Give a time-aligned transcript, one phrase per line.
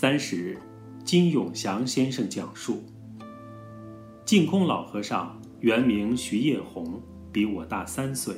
[0.00, 0.56] 三十，
[1.04, 2.84] 金永祥先生讲述。
[4.24, 7.02] 净空老和尚原名徐业红，
[7.32, 8.36] 比我大三岁，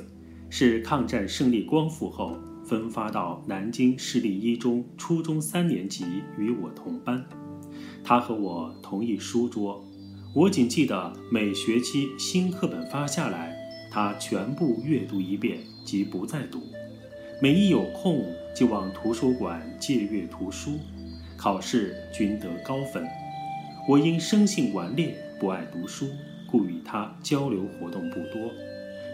[0.49, 2.35] 是抗战胜利光复后
[2.65, 6.03] 分发到南京市立一中初中三年级
[6.35, 7.23] 与我同班。
[8.03, 9.85] 他和我同一书桌，
[10.33, 13.55] 我仅记得每学期新课本发下来，
[13.91, 16.59] 他全部阅读一遍即不再读。
[17.39, 18.25] 每一有空
[18.55, 20.79] 就往图书馆借阅图书，
[21.41, 23.03] 考试均得高分。
[23.89, 25.15] 我因生性顽劣。
[25.39, 26.05] 不爱读书，
[26.45, 28.51] 故与他交流活动不多。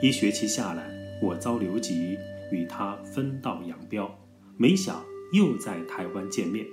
[0.01, 0.83] 一学期下来，
[1.21, 2.17] 我遭留级，
[2.51, 4.13] 与他分道扬镳。
[4.57, 6.65] 没想又在台湾见面。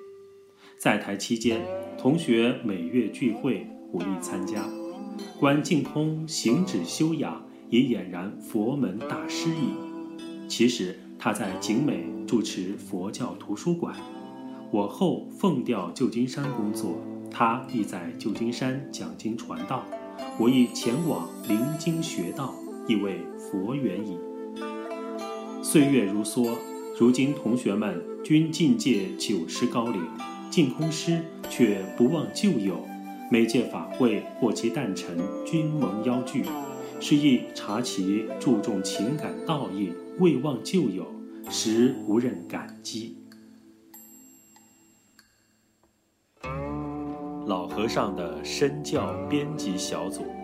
[0.77, 1.61] 在台期间，
[1.97, 4.65] 同学每月聚会，我亦参加。
[5.39, 10.49] 观净空行止修养，也俨然佛门大师矣。
[10.49, 13.95] 其实他在景美主持佛教图书馆，
[14.71, 16.97] 我后奉调旧金山工作。
[17.31, 19.83] 他亦在旧金山讲经传道，
[20.39, 22.55] 我亦前往临经学道，
[22.87, 24.17] 亦为佛缘矣。
[25.61, 26.49] 岁月如梭，
[26.97, 30.01] 如今同学们均进界九十高龄，
[30.49, 32.77] 净空师却不忘旧友，
[33.33, 36.45] 每届法会或其诞辰均蒙邀聚，
[37.01, 41.05] 是亦察其注重情感道义，未忘旧友，
[41.51, 43.17] 实无任感激。
[47.47, 50.44] 老和尚的身教编辑小组。